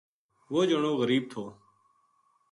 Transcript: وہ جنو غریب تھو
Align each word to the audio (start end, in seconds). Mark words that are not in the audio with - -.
وہ 0.53 0.61
جنو 0.69 0.91
غریب 1.01 1.23
تھو 1.31 1.43